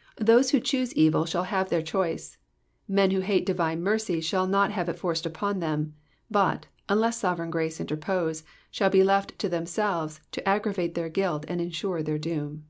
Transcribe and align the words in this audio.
*' 0.00 0.10
Those 0.16 0.50
who 0.50 0.58
choose 0.58 0.92
evil 0.94 1.26
shall 1.26 1.44
have 1.44 1.68
their 1.68 1.80
choice. 1.80 2.38
Men 2.88 3.12
who 3.12 3.20
hate 3.20 3.46
divine 3.46 3.84
mercy 3.84 4.20
shall 4.20 4.48
not 4.48 4.72
have 4.72 4.88
it 4.88 4.98
forced 4.98 5.24
upon 5.26 5.60
them, 5.60 5.94
but 6.28 6.66
(unless 6.88 7.18
sovereign 7.20 7.50
grace 7.50 7.78
interpose) 7.78 8.42
shall 8.72 8.90
be 8.90 9.04
left 9.04 9.38
to 9.38 9.48
themselves 9.48 10.20
to 10.32 10.48
aggravate 10.48 10.96
their 10.96 11.08
guilt, 11.08 11.44
and 11.46 11.60
ensure 11.60 12.02
their 12.02 12.18
doom. 12.18 12.64